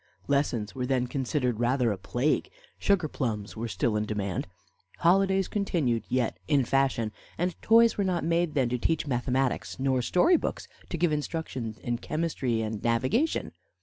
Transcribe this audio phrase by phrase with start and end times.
[0.25, 4.47] Lessons were then considered rather a plague, sugar plums were still in demand,
[4.97, 10.01] holidays continued yet in fashion, and toys were not then made to teach mathematics, nor
[10.01, 13.51] storybooks to give instruction in chemistry and navigation.